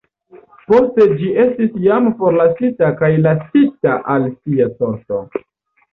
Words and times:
Poste 0.71 1.05
ĝi 1.19 1.27
estis 1.43 1.75
jam 1.83 2.09
forlasita 2.21 2.91
kaj 3.03 3.11
lasita 3.27 3.99
al 4.15 4.29
sia 4.37 4.71
sorto. 4.81 5.25